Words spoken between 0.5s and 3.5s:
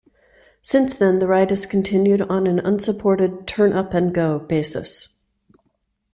Since then the ride has continued on an unsupported